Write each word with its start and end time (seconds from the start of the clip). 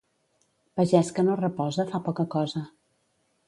Pagès 0.79 1.11
que 1.19 1.27
no 1.29 1.37
reposa 1.43 1.87
fa 1.95 2.03
poca 2.11 2.29
cosa. 2.39 2.67